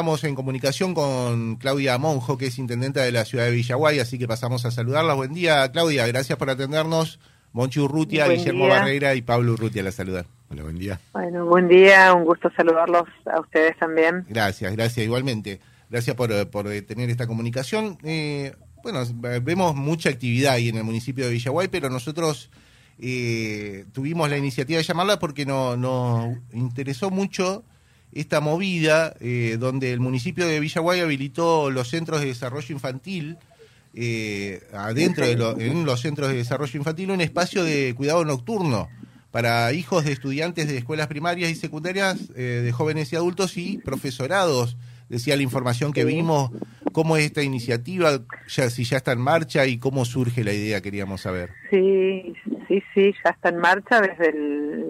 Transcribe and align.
estamos 0.00 0.24
en 0.24 0.34
comunicación 0.34 0.94
con 0.94 1.56
Claudia 1.56 1.98
Monjo, 1.98 2.38
que 2.38 2.46
es 2.46 2.58
intendenta 2.58 3.02
de 3.02 3.12
la 3.12 3.26
ciudad 3.26 3.44
de 3.44 3.50
Villaguay, 3.50 3.98
así 3.98 4.18
que 4.18 4.26
pasamos 4.26 4.64
a 4.64 4.70
saludarla. 4.70 5.12
Buen 5.12 5.34
día, 5.34 5.70
Claudia, 5.72 6.06
gracias 6.06 6.38
por 6.38 6.48
atendernos. 6.48 7.20
Monchi 7.52 7.80
Urrutia, 7.80 8.26
Guillermo 8.26 8.66
Barrera 8.66 9.14
y 9.14 9.20
Pablo 9.20 9.52
Urrutia 9.52 9.82
la 9.82 9.92
saludan. 9.92 10.24
Hola, 10.48 10.62
buen 10.62 10.78
día. 10.78 10.98
Bueno, 11.12 11.44
buen 11.44 11.68
día, 11.68 12.14
un 12.14 12.24
gusto 12.24 12.50
saludarlos 12.56 13.02
a 13.26 13.40
ustedes 13.40 13.76
también. 13.76 14.24
Gracias, 14.26 14.72
gracias, 14.72 15.04
igualmente. 15.04 15.60
Gracias 15.90 16.16
por, 16.16 16.48
por 16.48 16.64
tener 16.86 17.10
esta 17.10 17.26
comunicación. 17.26 17.98
Eh, 18.02 18.54
bueno, 18.82 19.02
vemos 19.42 19.76
mucha 19.76 20.08
actividad 20.08 20.54
ahí 20.54 20.70
en 20.70 20.78
el 20.78 20.84
municipio 20.84 21.26
de 21.26 21.32
Villaguay, 21.32 21.68
pero 21.68 21.90
nosotros 21.90 22.48
eh, 22.98 23.84
tuvimos 23.92 24.30
la 24.30 24.38
iniciativa 24.38 24.78
de 24.78 24.84
llamarla 24.84 25.18
porque 25.18 25.44
nos 25.44 25.76
no 25.76 26.38
interesó 26.54 27.10
mucho 27.10 27.64
esta 28.12 28.40
movida 28.40 29.14
eh, 29.20 29.56
donde 29.58 29.92
el 29.92 30.00
municipio 30.00 30.46
de 30.46 30.60
Villaguay 30.60 31.00
habilitó 31.00 31.70
los 31.70 31.88
centros 31.88 32.20
de 32.20 32.26
desarrollo 32.26 32.72
infantil, 32.72 33.38
eh, 33.94 34.62
adentro 34.72 35.26
de 35.26 35.66
en 35.66 35.84
los 35.84 36.00
centros 36.00 36.28
de 36.28 36.36
desarrollo 36.36 36.76
infantil, 36.76 37.10
un 37.10 37.20
espacio 37.20 37.64
de 37.64 37.94
cuidado 37.96 38.24
nocturno 38.24 38.88
para 39.30 39.72
hijos 39.72 40.04
de 40.04 40.12
estudiantes 40.12 40.68
de 40.68 40.78
escuelas 40.78 41.06
primarias 41.06 41.50
y 41.50 41.54
secundarias, 41.54 42.30
eh, 42.34 42.62
de 42.64 42.72
jóvenes 42.72 43.12
y 43.12 43.16
adultos 43.16 43.56
y 43.56 43.78
profesorados. 43.78 44.76
Decía 45.08 45.36
la 45.36 45.42
información 45.42 45.92
que 45.92 46.04
vimos, 46.04 46.50
cómo 46.92 47.16
es 47.16 47.24
esta 47.24 47.42
iniciativa, 47.42 48.20
ya, 48.48 48.70
si 48.70 48.84
ya 48.84 48.96
está 48.98 49.12
en 49.12 49.20
marcha 49.20 49.66
y 49.66 49.78
cómo 49.78 50.04
surge 50.04 50.44
la 50.44 50.52
idea, 50.52 50.80
queríamos 50.80 51.22
saber. 51.22 51.50
Sí, 51.70 52.32
sí, 52.68 52.82
sí, 52.94 53.14
ya 53.24 53.30
está 53.30 53.48
en 53.48 53.58
marcha 53.58 54.00
desde 54.00 54.32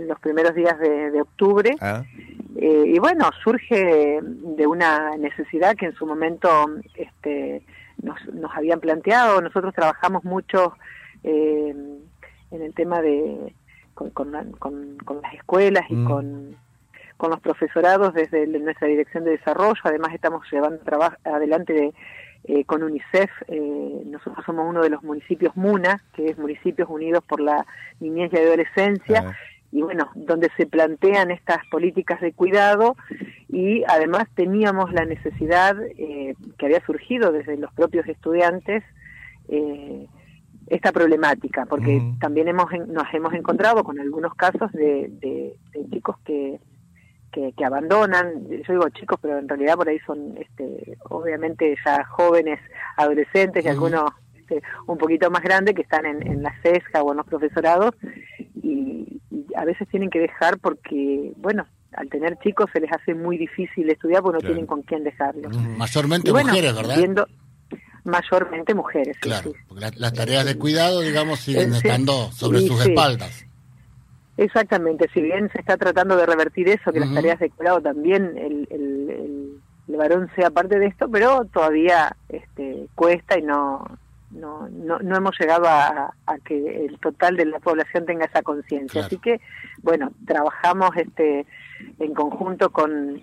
los 0.06 0.18
primeros 0.20 0.54
días 0.54 0.78
de, 0.78 1.10
de 1.10 1.20
octubre. 1.23 1.74
Ah. 1.80 2.04
Eh, 2.62 2.92
y 2.95 2.98
bueno, 2.98 3.30
surge 3.42 4.20
de 4.23 4.66
una 4.66 5.16
necesidad 5.16 5.74
que 5.77 5.87
en 5.87 5.95
su 5.95 6.05
momento 6.05 6.66
este, 6.95 7.62
nos, 8.02 8.23
nos 8.34 8.55
habían 8.55 8.80
planteado. 8.80 9.40
Nosotros 9.40 9.73
trabajamos 9.74 10.24
mucho 10.24 10.74
eh, 11.24 11.74
en 12.51 12.62
el 12.62 12.74
tema 12.74 13.01
de 13.01 13.54
con, 13.95 14.10
con, 14.10 15.23
las 15.23 15.34
escuelas 15.34 15.84
y 15.88 15.95
mm. 15.95 16.07
con, 16.07 16.57
con 17.16 17.30
los 17.30 17.40
profesorados 17.40 18.12
desde 18.12 18.46
nuestra 18.46 18.88
dirección 18.88 19.24
de 19.24 19.30
desarrollo. 19.30 19.80
Además, 19.84 20.12
estamos 20.12 20.45
llevando 20.52 20.84
trabajo 20.84 21.16
adelante 21.24 21.73
de, 21.73 21.95
eh, 22.45 22.65
con 22.66 22.82
UNICEF. 22.82 23.30
nosotros 24.04 24.45
somos 24.45 24.68
uno 24.68 24.82
de 24.82 24.90
los 24.90 25.02
municipios 25.02 25.56
MUNA, 25.56 26.02
que 26.12 26.27
es 26.27 26.37
Municipios 26.37 26.90
Unidos 26.90 27.24
por 27.27 27.40
la 27.40 27.65
Niñez 28.01 28.30
y 28.34 28.37
Adolescencia. 28.37 29.24
Ah 29.27 29.34
y 29.73 29.82
bueno, 29.82 30.10
donde 30.15 30.51
se 30.57 30.66
plantean 30.66 31.30
estas 31.30 31.59
políticas 31.71 32.21
de 32.21 32.32
cuidado 32.32 32.96
y 33.49 33.85
además 33.87 34.24
teníamos 34.35 34.93
la 34.93 35.04
necesidad 35.04 35.77
eh, 35.96 36.35
que 36.59 36.66
había 36.66 36.85
surgido 36.85 37.30
desde 37.30 37.57
los 37.57 37.73
propios 37.74 38.07
estudiantes 38.09 38.82
eh, 39.49 40.07
esta 40.66 40.93
problemática, 40.93 41.66
porque 41.66 42.01
también 42.21 42.49
hemos 42.49 42.71
nos 42.88 43.12
hemos 43.12 43.32
encontrado 43.35 43.82
con 43.82 43.99
algunos 43.99 44.35
casos 44.35 44.71
de, 44.73 45.10
de, 45.21 45.57
chicos 45.90 46.16
que, 46.24 46.60
que, 47.32 47.65
abandonan, 47.65 48.49
yo 48.49 48.73
digo 48.74 48.88
chicos, 48.90 49.18
pero 49.21 49.38
en 49.38 49.49
realidad 49.49 49.74
por 49.77 49.88
ahí 49.88 49.99
son 50.01 50.37
este, 50.37 50.96
obviamente 51.09 51.77
ya 51.84 52.05
jóvenes, 52.05 52.60
adolescentes 52.96 53.65
y 53.65 53.68
algunos 53.68 54.12
este, 54.37 54.62
un 54.87 54.96
poquito 54.96 55.29
más 55.30 55.43
grandes 55.43 55.74
que 55.74 55.82
están 55.82 56.07
en, 56.07 56.24
en 56.24 56.43
la 56.43 56.55
CESCA 56.62 57.02
o 57.02 57.10
en 57.10 57.16
los 57.16 57.27
profesorados 57.27 57.95
a 59.60 59.64
veces 59.66 59.86
tienen 59.88 60.08
que 60.08 60.20
dejar 60.20 60.58
porque, 60.58 61.32
bueno, 61.36 61.66
al 61.92 62.08
tener 62.08 62.38
chicos 62.38 62.70
se 62.72 62.80
les 62.80 62.90
hace 62.90 63.14
muy 63.14 63.36
difícil 63.36 63.90
estudiar 63.90 64.22
porque 64.22 64.42
no 64.42 64.48
tienen 64.48 64.66
con 64.66 64.80
quién 64.80 65.04
dejarlos. 65.04 65.54
Mayormente 65.76 66.32
mujeres, 66.32 66.75
¿verdad? 66.75 67.26
mayormente 68.04 68.72
mujeres. 68.75 69.19
Claro, 69.20 69.53
porque 69.69 69.91
las 69.97 70.14
tareas 70.14 70.47
de 70.47 70.56
cuidado, 70.56 71.00
digamos, 71.00 71.41
siguen 71.41 71.75
estando 71.75 72.32
sobre 72.32 72.60
sus 72.60 72.81
espaldas. 72.86 73.44
Exactamente, 74.38 75.10
si 75.12 75.20
bien 75.20 75.50
se 75.53 75.60
está 75.60 75.76
tratando 75.76 76.16
de 76.16 76.25
revertir 76.25 76.70
eso, 76.70 76.91
que 76.91 77.00
las 77.00 77.12
tareas 77.12 77.38
de 77.38 77.50
cuidado 77.50 77.82
también 77.82 78.38
el, 78.38 78.66
el, 78.70 79.10
el, 79.10 79.60
el, 79.88 79.97
varón 79.97 80.31
sea 80.34 80.49
parte 80.49 80.78
de 80.78 80.87
esto, 80.87 81.10
pero 81.10 81.44
todavía 81.53 82.16
este, 82.31 82.87
cuesta 82.94 83.38
y 83.38 83.43
no, 83.43 83.84
no, 84.31 84.69
no, 84.69 84.99
no 85.01 85.17
hemos 85.17 85.39
llegado 85.39 85.67
a, 85.67 86.13
que 86.45 86.87
el 86.87 86.99
total 86.99 87.37
de 87.37 87.47
la 87.47 87.59
población 87.59 88.07
tenga 88.07 88.27
esa 88.27 88.43
conciencia. 88.43 89.05
Así 89.05 89.19
que, 89.19 89.41
bueno, 89.83 90.13
trabajamos 90.27 90.91
este 90.97 91.47
en 91.99 92.15
conjunto 92.15 92.71
con, 92.71 93.21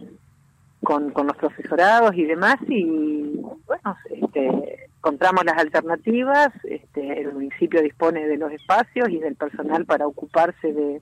con, 0.84 1.13
los 1.13 1.38
profesorados 1.38 2.16
y 2.16 2.25
demás 2.25 2.57
y, 2.68 3.40
bueno, 3.66 3.97
este, 4.09 4.90
encontramos 4.97 5.45
las 5.45 5.57
alternativas, 5.57 6.50
este, 6.63 7.22
el 7.22 7.34
municipio 7.34 7.81
dispone 7.81 8.28
de 8.28 8.38
los 8.38 8.51
espacios 8.51 9.09
y 9.09 9.19
del 9.19 9.35
personal 9.35 9.85
para 9.85 10.07
ocuparse 10.07 10.74
de, 10.74 11.01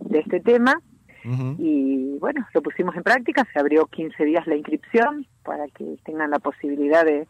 de 0.00 0.18
este 0.18 0.40
tema. 0.40 0.80
Y 1.56 2.18
bueno, 2.18 2.44
lo 2.52 2.62
pusimos 2.62 2.96
en 2.96 3.04
práctica, 3.04 3.46
se 3.52 3.60
abrió 3.60 3.86
15 3.86 4.24
días 4.24 4.44
la 4.48 4.56
inscripción 4.56 5.24
para 5.44 5.68
que 5.68 5.96
tengan 6.04 6.32
la 6.32 6.40
posibilidad 6.40 7.04
de, 7.04 7.28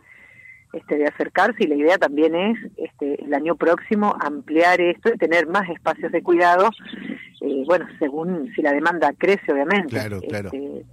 este, 0.72 0.96
de 0.96 1.06
acercarse 1.06 1.64
y 1.64 1.66
la 1.66 1.74
idea 1.74 1.98
también 1.98 2.34
es 2.34 2.58
este, 2.78 3.22
el 3.22 3.34
año 3.34 3.56
próximo 3.56 4.16
ampliar 4.20 4.80
esto 4.80 5.12
y 5.12 5.18
tener 5.18 5.46
más 5.46 5.68
espacios 5.68 6.10
de 6.12 6.22
cuidado, 6.22 6.70
eh, 7.42 7.64
bueno, 7.66 7.86
según 7.98 8.50
si 8.54 8.62
la 8.62 8.72
demanda 8.72 9.12
crece, 9.18 9.52
obviamente. 9.52 9.88
Claro, 9.88 10.20
claro. 10.22 10.50
Este, 10.50 10.84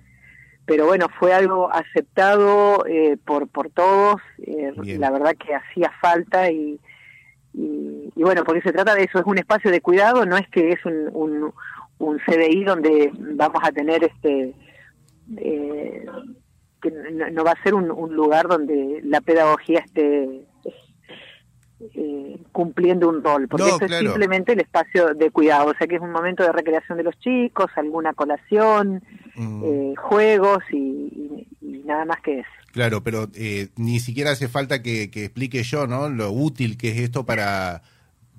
pero 0.66 0.86
bueno, 0.86 1.08
fue 1.18 1.34
algo 1.34 1.72
aceptado 1.74 2.86
eh, 2.88 3.18
por, 3.26 3.48
por 3.48 3.70
todos, 3.70 4.22
eh, 4.46 4.74
la 5.00 5.12
verdad 5.12 5.36
que 5.36 5.56
hacía 5.56 5.92
falta 6.02 6.52
y, 6.52 6.80
y, 7.54 8.12
bueno, 8.22 8.44
porque 8.44 8.62
se 8.62 8.74
trata 8.74 8.94
de 8.94 9.04
eso, 9.04 9.20
es 9.20 9.26
un 9.26 9.38
espacio 9.38 9.72
de 9.72 9.82
cuidado, 9.82 10.26
no 10.26 10.38
es 10.38 10.48
que 10.50 10.72
es 10.72 10.86
un, 10.86 11.10
un, 11.14 11.54
un 11.98 12.20
CDI 12.20 12.66
donde 12.66 13.12
vamos 13.14 13.62
a 13.64 13.72
tener 13.72 14.04
este... 14.04 14.54
Que 16.82 16.92
no, 16.92 17.44
va 17.44 17.52
a 17.52 17.64
ser 17.64 17.74
un, 17.74 17.88
lugar 18.16 18.48
donde 18.48 19.02
la 19.04 19.22
pedagogía 19.22 19.80
esté 19.80 20.46
eh, 21.80 22.38
cumpliendo 22.52 23.10
un 23.10 23.24
rol, 23.24 23.48
porque 23.48 23.68
eso 23.68 23.86
es 23.86 23.98
simplemente 23.98 24.54
el 24.54 24.62
espacio 24.62 25.14
de 25.14 25.32
cuidado, 25.32 25.72
o 25.72 25.74
sea 25.76 25.88
que 25.88 25.96
es 25.96 26.02
un 26.02 26.12
momento 26.12 26.44
de 26.44 26.52
recreación 26.52 26.98
de 26.98 27.04
los 27.04 27.18
chicos, 27.20 27.68
alguna 27.76 28.14
colación, 28.14 29.04
mm. 29.36 29.64
eh, 29.64 29.94
juegos 29.98 30.64
y, 30.72 31.48
nada 31.62 32.06
más 32.06 32.22
que 32.22 32.40
eso. 32.40 32.50
Claro, 32.72 33.04
pero 33.04 33.28
eh, 33.34 33.70
ni 33.78 34.00
siquiera 34.00 34.32
hace 34.32 34.48
falta 34.48 34.82
que, 34.82 35.10
que 35.10 35.26
explique 35.26 35.64
yo, 35.64 35.88
¿no? 35.88 36.10
Lo 36.10 36.32
útil 36.32 36.78
que 36.78 36.90
es 36.90 37.00
esto 37.00 37.26
para 37.26 37.82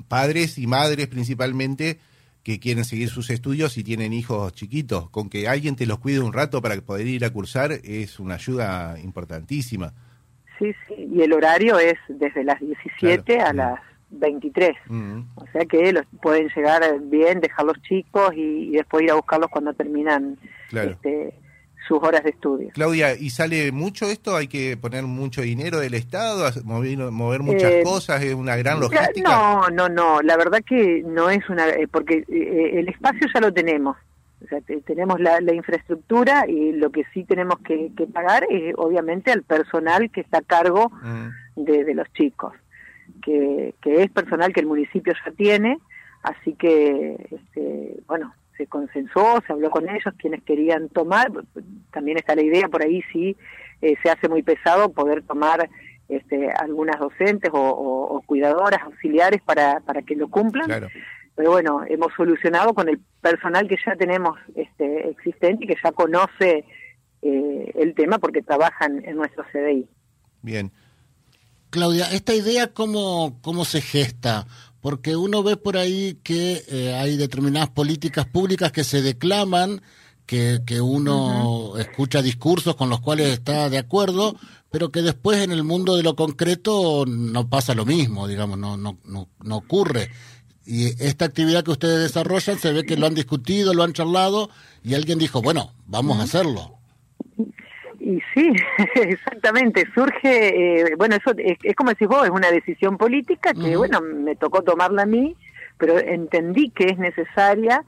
padres 0.09 0.59
y 0.59 0.67
madres 0.67 1.09
principalmente 1.09 1.99
que 2.43 2.59
quieren 2.59 2.85
seguir 2.85 3.09
sus 3.09 3.31
estudios 3.31 3.77
y 3.77 3.85
tienen 3.85 4.13
hijos 4.13 4.53
chiquitos. 4.55 5.11
Con 5.11 5.29
que 5.29 5.49
alguien 5.49 5.77
te 5.77 5.87
los 5.87 5.99
cuide 5.99 6.21
un 6.21 6.33
rato 6.33 6.63
para 6.63 6.81
poder 6.81 7.07
ir 7.07 7.25
a 7.25 7.31
cursar 7.31 7.73
es 7.73 8.19
una 8.19 8.35
ayuda 8.35 8.97
importantísima. 9.03 9.93
Sí, 10.59 10.73
sí, 10.87 11.09
y 11.15 11.23
el 11.23 11.33
horario 11.33 11.79
es 11.79 11.95
desde 12.09 12.45
las 12.45 12.61
17 12.61 13.41
a 13.41 13.53
las 13.53 13.81
23. 14.11 14.73
Mm. 14.89 15.21
O 15.37 15.47
sea 15.53 15.65
que 15.65 15.93
los 15.93 16.05
pueden 16.23 16.49
llegar 16.55 16.83
bien, 17.03 17.41
dejar 17.41 17.67
los 17.67 17.81
chicos 17.83 18.33
y, 18.35 18.71
después 18.73 19.05
ir 19.05 19.11
a 19.11 19.15
buscarlos 19.15 19.51
cuando 19.51 19.73
terminan 19.73 20.39
este, 20.73 21.35
sus 21.91 22.01
horas 22.05 22.23
de 22.23 22.31
estudio. 22.31 22.71
Claudia, 22.73 23.17
¿y 23.17 23.31
sale 23.31 23.73
mucho 23.73 24.07
esto? 24.07 24.37
¿Hay 24.37 24.47
que 24.47 24.77
poner 24.77 25.03
mucho 25.03 25.43
dinero 25.43 25.81
del 25.81 25.95
Estado, 25.95 26.49
mover, 26.63 26.99
mover 27.11 27.41
muchas 27.43 27.73
eh, 27.73 27.83
cosas? 27.83 28.23
¿Es 28.23 28.33
una 28.33 28.55
gran 28.55 28.79
logística? 28.79 29.29
No, 29.29 29.69
no, 29.71 29.89
no. 29.89 30.23
La 30.23 30.37
verdad 30.37 30.61
que 30.65 31.03
no 31.05 31.31
es 31.31 31.49
una... 31.49 31.69
Eh, 31.69 31.89
porque 31.91 32.25
eh, 32.29 32.79
el 32.79 32.89
espacio 32.89 33.27
ya 33.35 33.41
lo 33.41 33.53
tenemos. 33.53 33.97
O 34.45 34.47
sea, 34.47 34.61
tenemos 34.87 35.19
la, 35.19 35.41
infraestructura 35.53 36.45
y 36.49 36.71
lo 36.73 36.91
que 36.91 37.03
sí 37.13 37.25
tenemos 37.25 37.59
que, 37.59 37.91
pagar 38.13 38.47
es 38.49 38.73
obviamente 38.77 39.33
al 39.33 39.43
personal 39.43 40.13
que 40.13 40.21
está 40.21 40.39
a 40.39 40.43
cargo 40.43 40.91
mm. 40.91 41.65
de, 41.65 41.93
los 41.93 42.11
chicos, 42.13 42.53
que, 43.21 43.75
que 43.83 44.05
es 44.05 44.11
personal 44.13 44.53
que 44.53 44.61
el 44.61 44.67
municipio 44.67 45.13
ya 45.25 45.33
tiene, 45.33 45.79
así 46.23 46.55
que, 46.55 47.17
este, 47.33 47.97
bueno, 48.07 48.33
se 48.61 48.67
consensó, 48.67 49.43
se 49.47 49.53
habló 49.55 49.71
con 49.71 49.89
ellos, 49.89 50.13
quienes 50.19 50.43
querían 50.43 50.91
tomar, 50.91 51.31
también 51.93 52.19
está 52.19 52.35
la 52.35 52.43
idea 52.43 52.69
por 52.69 52.83
ahí 52.83 53.03
si 53.11 53.35
eh, 53.81 53.95
se 54.03 54.11
hace 54.11 54.29
muy 54.29 54.43
pesado 54.43 54.93
poder 54.93 55.23
tomar 55.23 55.71
este, 56.11 56.51
algunas 56.51 57.01
docentes 57.01 57.51
o, 57.55 58.23
cuidadoras 58.27 58.83
auxiliares 58.83 59.41
para, 59.43 59.81
para 59.81 60.03
que 60.03 60.15
lo 60.15 60.29
cumplan. 60.29 60.91
Pero 61.35 61.53
bueno, 61.53 61.85
hemos 61.89 62.13
solucionado 62.15 62.75
con 62.75 62.91
el 62.91 63.01
personal 63.23 63.67
que 63.67 63.79
ya 63.85 63.97
tenemos 63.97 64.39
este, 64.55 65.09
existente 65.09 65.65
y 65.65 65.69
que 65.69 65.77
ya 65.83 65.93
conoce 65.93 66.67
eh, 67.23 67.73
el 67.77 67.95
tema 67.95 68.19
porque 68.19 68.43
trabajan 68.43 69.03
en 69.07 69.17
nuestro 69.17 69.45
CDI. 69.51 69.89
Bien. 70.43 70.71
Claudia, 71.71 72.11
¿esta 72.13 72.35
idea 72.35 72.75
cómo, 72.75 73.39
cómo 73.41 73.65
se 73.65 73.81
gesta? 73.81 74.47
Porque 74.81 75.17
uno 75.17 75.43
ve 75.43 75.57
por 75.57 75.77
ahí 75.77 76.19
que 76.23 76.65
eh, 76.69 76.95
hay 76.95 77.17
determinadas 77.17 77.71
políticas 77.71 78.27
públicas 78.27 78.73
que 78.73 78.85
se 78.85 79.03
declaman, 79.03 79.83
que, 80.27 80.61
que 80.65 80.81
uno 80.81 81.77
escucha 81.79 82.23
discursos 82.23 82.77
con 82.77 82.89
los 82.89 83.01
cuales 83.01 83.29
está 83.29 83.69
de 83.69 83.79
acuerdo, 83.79 84.37
pero 84.71 84.91
que 84.91 85.03
después 85.03 85.39
en 85.39 85.51
el 85.53 85.65
mundo 85.65 85.97
de 85.97 86.03
lo 86.03 86.15
concreto 86.15 87.05
no 87.07 87.49
pasa 87.49 87.75
lo 87.75 87.85
mismo, 87.85 88.29
digamos, 88.29 88.59
no, 88.59 88.77
no, 88.77 88.99
no, 89.05 89.29
no 89.43 89.57
ocurre. 89.57 90.11
Y 90.65 90.87
esta 91.03 91.25
actividad 91.25 91.65
que 91.65 91.73
ustedes 91.73 91.99
desarrollan 91.99 92.59
se 92.59 92.73
ve 92.73 92.85
que 92.85 92.97
lo 92.97 93.07
han 93.07 93.15
discutido, 93.15 93.75
lo 93.75 93.83
han 93.83 93.93
charlado 93.93 94.51
y 94.85 94.95
alguien 94.95 95.19
dijo, 95.19 95.43
bueno, 95.43 95.75
vamos 95.87 96.21
a 96.21 96.23
hacerlo. 96.23 96.80
Y 98.11 98.21
sí, 98.35 98.53
exactamente, 98.97 99.87
surge, 99.95 100.81
eh, 100.81 100.95
bueno, 100.97 101.15
eso 101.15 101.33
es, 101.39 101.77
como 101.77 101.91
decís 101.91 102.09
vos, 102.09 102.25
es 102.25 102.31
una 102.31 102.51
decisión 102.51 102.99
política 102.99 103.53
que, 103.55 103.77
bueno, 103.77 104.01
me 104.01 104.35
tocó 104.35 104.63
tomarla 104.63 105.03
a 105.03 105.07
mí, 105.07 105.37
pero 105.79 105.97
entendí 105.97 106.71
que 106.71 106.87
es 106.87 106.99
necesaria, 106.99 107.85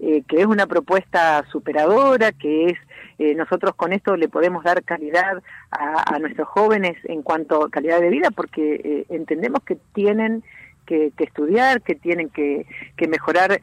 eh, 0.00 0.24
que 0.26 0.40
es 0.40 0.46
una 0.46 0.66
propuesta 0.66 1.44
superadora, 1.52 2.32
que 2.32 2.70
es, 2.70 2.78
eh, 3.20 3.36
nosotros 3.36 3.76
con 3.76 3.92
esto 3.92 4.16
le 4.16 4.28
podemos 4.28 4.64
dar 4.64 4.82
calidad 4.82 5.40
a, 5.70 6.18
nuestros 6.18 6.48
jóvenes 6.48 6.96
en 7.04 7.22
cuanto 7.22 7.64
a 7.64 7.70
calidad 7.70 8.00
de 8.00 8.08
vida, 8.08 8.32
porque 8.32 9.04
entendemos 9.08 9.62
que 9.62 9.76
tienen 9.94 10.42
que, 10.84 11.12
estudiar, 11.16 11.80
que 11.82 11.94
tienen 11.94 12.28
que, 12.28 12.66
que 12.96 13.06
mejorar 13.06 13.60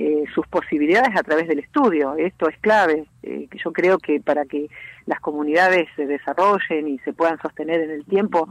eh, 0.00 0.22
sus 0.32 0.46
posibilidades 0.46 1.16
a 1.16 1.24
través 1.24 1.48
del 1.48 1.58
estudio. 1.58 2.14
Esto 2.16 2.48
es 2.48 2.56
clave. 2.58 3.06
Eh, 3.24 3.48
yo 3.64 3.72
creo 3.72 3.98
que 3.98 4.20
para 4.20 4.44
que 4.44 4.68
las 5.08 5.20
comunidades 5.20 5.88
se 5.96 6.06
desarrollen 6.06 6.88
y 6.88 6.98
se 7.00 7.12
puedan 7.12 7.40
sostener 7.40 7.80
en 7.80 7.90
el 7.90 8.04
tiempo, 8.04 8.48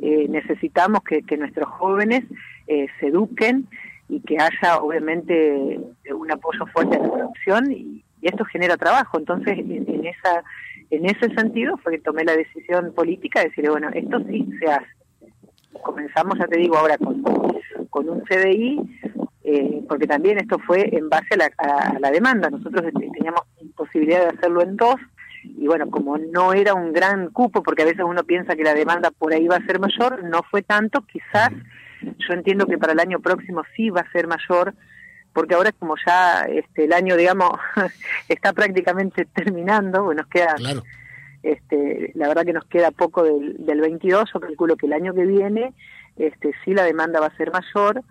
eh, 0.00 0.26
necesitamos 0.28 1.02
que, 1.02 1.36
nuestros 1.36 1.68
jóvenes 1.68 2.24
se 2.66 3.06
eduquen 3.06 3.66
y 4.08 4.20
que 4.20 4.36
haya 4.38 4.78
obviamente 4.78 5.80
un 6.14 6.30
apoyo 6.30 6.66
fuerte 6.66 6.96
a 6.96 7.00
la 7.00 7.12
producción 7.12 7.72
y, 7.72 8.04
esto 8.20 8.44
genera 8.46 8.76
trabajo. 8.76 9.16
Entonces, 9.16 9.56
en, 9.56 10.04
esa 10.04 10.42
en 10.90 11.06
ese 11.06 11.32
sentido 11.36 11.76
fue 11.76 11.92
que 11.92 11.98
tomé 12.00 12.24
la 12.24 12.34
decisión 12.34 12.92
política 12.92 13.38
de 13.38 13.50
decir, 13.50 13.70
bueno, 13.70 13.90
esto 13.94 14.18
sí 14.28 14.44
se 14.58 14.66
hace. 14.66 14.86
Comenzamos, 15.82 16.36
ya 16.36 16.48
te 16.48 16.58
digo, 16.58 16.76
ahora 16.76 16.98
con, 16.98 17.22
con 17.90 18.08
un 18.08 18.22
CDI 18.22 18.80
eh, 19.50 19.82
porque 19.88 20.06
también 20.06 20.36
esto 20.36 20.58
fue 20.58 20.94
en 20.94 21.08
base 21.08 21.28
a 21.56 21.98
la, 21.98 22.10
demanda. 22.10 22.50
Nosotros 22.50 22.84
teníamos 22.92 23.40
posibilidad 23.74 24.20
de 24.20 24.36
hacerlo 24.36 24.60
en 24.60 24.76
dos, 24.76 24.96
y 25.60 25.66
bueno, 25.66 25.90
como 25.90 26.16
no 26.18 26.52
era 26.52 26.74
un 26.74 26.92
gran 26.92 27.30
cupo, 27.30 27.62
porque 27.62 27.82
a 27.82 27.86
veces 27.86 28.04
uno 28.06 28.22
piensa 28.24 28.54
que 28.54 28.62
la 28.62 28.74
demanda 28.74 29.10
por 29.10 29.32
ahí 29.32 29.46
va 29.48 29.56
a 29.56 29.66
ser 29.66 29.80
mayor, 29.80 30.22
no 30.24 30.42
fue 30.50 30.62
tanto, 30.62 31.02
quizás 31.02 31.50
yo 32.00 32.34
entiendo 32.34 32.66
que 32.66 32.78
para 32.78 32.92
el 32.92 33.00
año 33.00 33.20
próximo 33.20 33.62
sí 33.74 33.90
va 33.90 34.02
a 34.02 34.12
ser 34.12 34.28
mayor, 34.28 34.74
porque 35.32 35.54
ahora 35.54 35.72
como 35.72 35.96
ya 36.06 36.42
este, 36.42 36.84
el 36.84 36.92
año, 36.92 37.16
digamos, 37.16 37.50
está 38.28 38.52
prácticamente 38.52 39.24
terminando, 39.24 40.04
bueno, 40.04 40.22
nos 40.22 40.30
queda, 40.30 40.54
este, 41.42 42.12
la 42.14 42.28
verdad 42.28 42.44
que 42.44 42.52
nos 42.52 42.64
queda 42.66 42.90
poco 42.92 43.24
del, 43.24 43.56
del 43.58 43.80
22, 43.80 44.30
yo 44.32 44.40
calculo 44.40 44.76
que 44.76 44.86
el 44.86 44.92
año 44.92 45.12
que 45.12 45.26
viene 45.26 45.74
este, 46.18 46.52
sí 46.64 46.74
la 46.74 46.84
demanda 46.84 47.20
va 47.20 47.26
a 47.26 47.36
ser 47.36 47.50
mayor, 47.52 48.02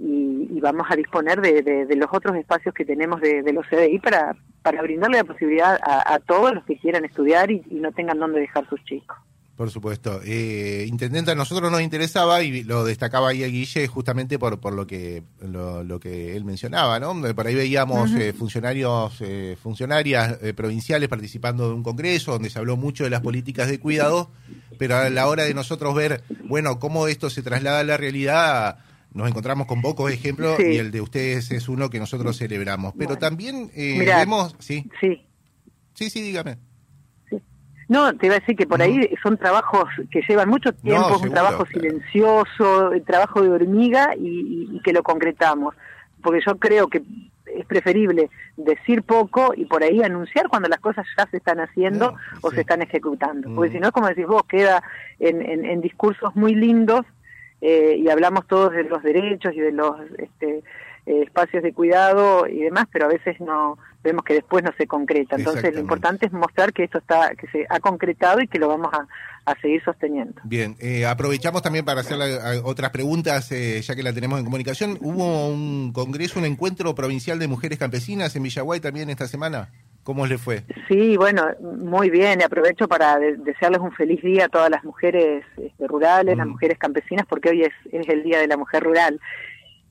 y, 0.00 0.60
vamos 0.60 0.86
a 0.90 0.96
disponer 0.96 1.40
de, 1.40 1.86
los 1.96 2.08
otros 2.12 2.34
espacios 2.36 2.74
que 2.74 2.84
tenemos 2.84 3.20
de, 3.20 3.52
los 3.52 3.66
CDI 3.66 3.98
para, 3.98 4.34
para 4.62 4.80
brindarle 4.82 5.18
la 5.18 5.24
posibilidad 5.24 5.78
a, 5.82 6.18
todos 6.20 6.54
los 6.54 6.64
que 6.64 6.78
quieran 6.78 7.04
estudiar 7.04 7.50
y, 7.50 7.62
no 7.70 7.92
tengan 7.92 8.18
dónde 8.18 8.40
dejar 8.40 8.68
sus 8.68 8.82
chicos. 8.84 9.16
Por 9.56 9.70
supuesto. 9.70 10.22
Eh, 10.24 10.86
Intendente, 10.88 11.32
a 11.32 11.34
nosotros 11.34 11.70
nos 11.70 11.82
interesaba 11.82 12.42
y 12.42 12.62
lo 12.62 12.82
destacaba 12.82 13.28
ahí 13.28 13.44
a 13.44 13.46
Guille 13.46 13.86
justamente 13.88 14.38
por, 14.38 14.58
por 14.58 14.72
lo 14.72 14.86
que 14.86 15.22
lo, 15.42 16.00
que 16.00 16.34
él 16.34 16.46
mencionaba, 16.46 16.98
¿no? 16.98 17.14
Por 17.34 17.46
ahí 17.46 17.54
veíamos 17.54 18.10
eh, 18.12 18.32
funcionarios, 18.32 19.20
eh, 19.20 19.58
funcionarias 19.62 20.38
eh, 20.40 20.54
provinciales 20.54 21.10
participando 21.10 21.68
de 21.68 21.74
un 21.74 21.82
congreso 21.82 22.32
donde 22.32 22.48
se 22.48 22.58
habló 22.58 22.78
mucho 22.78 23.04
de 23.04 23.10
las 23.10 23.20
políticas 23.20 23.68
de 23.68 23.78
cuidado, 23.78 24.30
pero 24.78 24.96
a 24.96 25.10
la 25.10 25.28
hora 25.28 25.44
de 25.44 25.52
nosotros 25.52 25.94
ver, 25.94 26.22
bueno, 26.44 26.78
cómo 26.78 27.06
esto 27.06 27.28
se 27.28 27.42
traslada 27.42 27.80
a 27.80 27.84
la 27.84 27.98
realidad 27.98 28.78
nos 29.12 29.28
encontramos 29.28 29.66
con 29.66 29.82
pocos 29.82 30.12
ejemplos 30.12 30.58
y 30.60 30.76
el 30.76 30.90
de 30.90 31.00
ustedes 31.00 31.50
es 31.50 31.68
uno 31.68 31.90
que 31.90 31.98
nosotros 31.98 32.38
celebramos. 32.38 32.94
Pero 32.96 33.16
también 33.16 33.70
eh, 33.74 34.04
vemos... 34.04 34.54
Sí. 34.58 34.88
sí. 35.00 35.26
Sí, 35.94 36.10
sí, 36.10 36.22
dígame. 36.22 36.56
No, 37.88 38.16
te 38.16 38.26
iba 38.26 38.36
a 38.36 38.38
decir 38.38 38.54
que 38.54 38.68
por 38.68 38.80
ahí 38.80 39.12
son 39.20 39.36
trabajos 39.36 39.88
que 40.12 40.22
llevan 40.28 40.48
mucho 40.48 40.72
tiempo, 40.72 41.18
un 41.20 41.30
trabajo 41.30 41.66
silencioso, 41.66 42.92
el 42.92 43.02
trabajo 43.02 43.42
de 43.42 43.50
hormiga 43.50 44.14
y, 44.16 44.80
que 44.84 44.92
lo 44.92 45.02
concretamos. 45.02 45.74
Porque 46.22 46.40
yo 46.46 46.56
creo 46.56 46.86
que 46.86 47.02
es 47.46 47.66
preferible 47.66 48.30
decir 48.56 49.02
poco 49.02 49.54
y 49.56 49.64
por 49.64 49.82
ahí 49.82 50.04
anunciar 50.04 50.48
cuando 50.48 50.68
las 50.68 50.78
cosas 50.78 51.04
ya 51.18 51.26
se 51.32 51.38
están 51.38 51.58
haciendo 51.58 52.14
o 52.42 52.52
se 52.52 52.60
están 52.60 52.80
ejecutando. 52.80 53.52
Porque 53.52 53.70
mm. 53.70 53.72
si 53.72 53.80
no, 53.80 53.90
como 53.90 54.06
decís 54.06 54.26
vos, 54.26 54.44
queda 54.44 54.84
en, 55.18 55.64
en 55.64 55.80
discursos 55.80 56.36
muy 56.36 56.54
lindos 56.54 57.04
eh, 57.60 57.96
y 57.98 58.08
hablamos 58.08 58.46
todos 58.46 58.72
de 58.72 58.84
los 58.84 59.02
derechos 59.02 59.52
y 59.54 59.60
de 59.60 59.72
los 59.72 59.96
este, 60.18 60.62
eh, 61.06 61.22
espacios 61.22 61.62
de 61.62 61.72
cuidado 61.72 62.46
y 62.46 62.60
demás, 62.60 62.86
pero 62.92 63.06
a 63.06 63.08
veces 63.08 63.40
no 63.40 63.78
vemos 64.02 64.24
que 64.24 64.34
después 64.34 64.64
no 64.64 64.70
se 64.78 64.86
concreta. 64.86 65.36
Entonces 65.36 65.74
lo 65.74 65.80
importante 65.80 66.26
es 66.26 66.32
mostrar 66.32 66.72
que 66.72 66.84
esto 66.84 66.98
está 66.98 67.34
que 67.34 67.46
se 67.48 67.66
ha 67.68 67.80
concretado 67.80 68.40
y 68.40 68.48
que 68.48 68.58
lo 68.58 68.68
vamos 68.68 68.90
a, 68.92 69.06
seguir 69.60 69.82
sosteniendo. 69.82 70.40
Bien, 70.44 70.76
eh, 70.78 71.04
aprovechamos 71.06 71.60
también 71.60 71.84
para 71.84 72.02
hacer 72.02 72.16
otras 72.62 72.90
preguntas, 72.90 73.48
ya 73.48 73.96
que 73.96 74.02
la 74.04 74.12
tenemos 74.12 74.38
en 74.38 74.44
comunicación. 74.44 74.96
¿Hubo 75.00 75.48
un 75.48 75.92
congreso, 75.92 76.38
un 76.38 76.44
encuentro 76.44 76.94
provincial 76.94 77.40
de 77.40 77.48
mujeres 77.48 77.76
campesinas 77.76 78.36
en 78.36 78.44
Villaguay 78.44 78.78
también 78.78 79.10
esta 79.10 79.26
semana? 79.26 79.68
¿Cómo 80.10 80.26
le 80.26 80.38
fue? 80.38 80.64
Sí, 80.88 81.16
bueno, 81.16 81.44
muy 81.60 82.10
bien. 82.10 82.42
Aprovecho 82.42 82.88
para 82.88 83.16
desearles 83.20 83.80
un 83.80 83.92
feliz 83.92 84.20
día 84.22 84.46
a 84.46 84.48
todas 84.48 84.68
las 84.68 84.82
mujeres 84.82 85.44
este, 85.56 85.86
rurales, 85.86 86.36
las 86.36 86.48
mm. 86.48 86.50
mujeres 86.50 86.78
campesinas, 86.78 87.26
porque 87.28 87.50
hoy 87.50 87.62
es, 87.62 87.72
es, 87.92 88.08
el 88.08 88.24
Día 88.24 88.40
de 88.40 88.48
la 88.48 88.56
Mujer 88.56 88.82
Rural. 88.82 89.20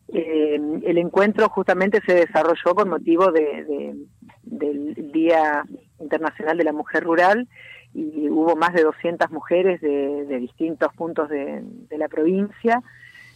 Eh, 0.10 0.60
el 0.84 0.98
encuentro 0.98 1.48
justamente 1.48 2.02
se 2.06 2.16
desarrolló 2.16 2.76
con 2.76 2.90
motivo 2.90 3.32
de, 3.32 3.96
del 4.44 5.10
Día 5.14 5.64
Internacional 6.02 6.58
de 6.58 6.66
la 6.66 6.74
Mujer 6.74 7.06
Rural 7.06 7.48
y 7.94 8.28
hubo 8.28 8.58
más 8.58 8.74
de 8.74 8.84
200 8.84 9.32
mujeres 9.32 9.80
de, 9.80 10.38
distintos 10.38 10.94
puntos 10.96 11.30
de, 11.30 11.64
la 11.92 12.10
provincia. 12.10 12.84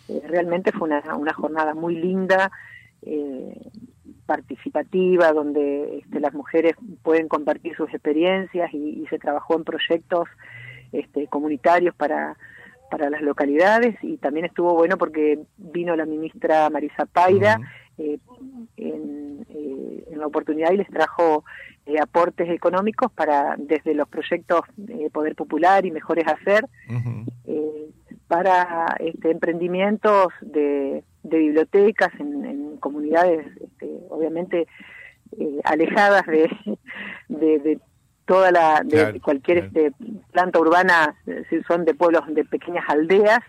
Eh, 0.10 0.22
realmente 0.28 0.74
fue 0.74 0.90
una, 0.90 1.16
una 1.16 1.34
jornada 1.34 1.74
muy 1.76 1.96
linda. 1.96 2.52
Eh, 3.04 3.56
participativa 4.26 5.32
donde 5.32 6.00
este, 6.00 6.20
las 6.20 6.34
mujeres 6.34 6.74
pueden 7.02 7.28
compartir 7.28 7.76
sus 7.76 7.90
experiencias 7.90 8.74
y, 8.74 9.06
se 9.10 9.20
trabajó 9.20 9.56
en 9.56 9.64
proyectos 9.64 10.28
este, 10.92 11.28
comunitarios 11.28 11.94
para, 11.96 12.38
para 12.90 13.10
las 13.10 13.22
localidades. 13.22 13.96
Y 14.02 14.18
también 14.18 14.46
estuvo 14.46 14.74
bueno 14.74 14.98
porque 14.98 15.40
vino 15.58 15.96
la 15.96 16.06
ministra 16.06 16.70
Marisa 16.70 17.06
Paira 17.06 17.60
eh, 17.98 18.18
en, 18.78 19.46
eh, 19.50 20.04
en, 20.12 20.20
la 20.20 20.26
oportunidad 20.26 20.72
y 20.72 20.78
les 20.78 20.88
trajo 20.88 21.44
eh, 21.86 22.00
aportes 22.00 22.50
económicos 22.50 23.12
para 23.12 23.56
desde 23.58 23.94
los 23.94 24.08
proyectos 24.08 24.62
Poder 25.12 25.36
Popular 25.36 25.86
y 25.86 25.92
Mejores 25.92 26.26
Hacer 26.28 26.66
para 28.28 28.96
este, 29.00 29.30
emprendimientos 29.30 30.34
de, 30.42 31.04
bibliotecas 31.22 32.12
en, 32.20 32.78
comunidades 32.78 33.46
este, 33.62 33.73
obviamente 34.14 34.68
eh, 35.40 35.60
alejadas 35.64 36.26
de, 36.28 36.50
de, 37.30 37.80
toda 38.26 38.52
la 38.52 38.82
de 38.86 39.20
cualquier 39.20 39.66
este, 39.66 39.92
planta 40.32 40.60
urbana 40.60 41.16
si 41.50 41.62
son 41.64 41.84
de 41.84 41.94
pueblos 41.94 42.24
de 42.28 42.46
pequeñas 42.46 42.86
aldeas 42.88 43.40